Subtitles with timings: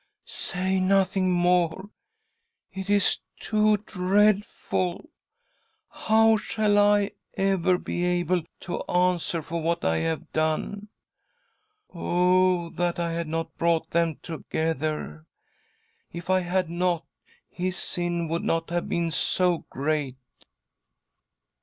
[0.25, 1.91] Say nothing more;
[2.73, 5.07] it is too dreadful 1
[5.91, 10.87] How shall I ever be able fo answer for what I have done?
[11.93, 12.69] Oh!
[12.71, 15.27] that I had not brought them together
[16.11, 17.05] I If I had not,
[17.47, 20.17] his sin would not have been so great.''